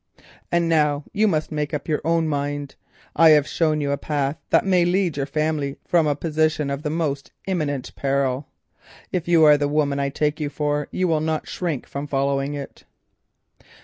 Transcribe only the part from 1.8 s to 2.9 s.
your own mind.